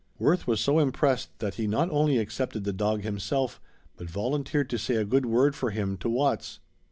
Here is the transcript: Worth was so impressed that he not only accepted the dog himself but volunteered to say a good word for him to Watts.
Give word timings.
Worth 0.17 0.47
was 0.47 0.59
so 0.59 0.79
impressed 0.79 1.29
that 1.37 1.53
he 1.53 1.67
not 1.67 1.91
only 1.91 2.17
accepted 2.17 2.63
the 2.63 2.73
dog 2.73 3.03
himself 3.03 3.61
but 3.97 4.09
volunteered 4.09 4.67
to 4.71 4.79
say 4.79 4.95
a 4.95 5.05
good 5.05 5.27
word 5.27 5.53
for 5.55 5.69
him 5.69 5.95
to 5.97 6.09
Watts. 6.09 6.59